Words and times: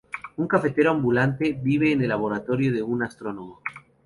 Un 0.37 0.47
cafetero 0.47 0.89
ambulante 0.89 1.53
vive 1.61 1.91
en 1.91 2.01
el 2.01 2.07
laboratorio 2.09 2.73
de 2.73 2.81
un 2.81 3.03
astrónomo. 3.03 3.61